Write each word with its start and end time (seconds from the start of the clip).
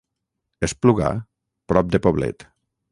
Espluga, 0.69 1.11
prop 1.73 1.95
de 1.97 2.05
Poblet. 2.09 2.49